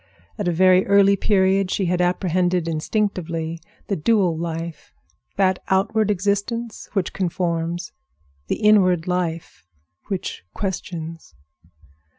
[0.39, 7.13] At a very early period she had apprehended instinctively the dual life—that outward existence which
[7.13, 7.91] conforms,
[8.47, 9.63] the inward life
[10.07, 11.35] which questions.